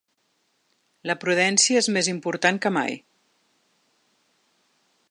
[1.09, 2.99] La prudència és més important que mai.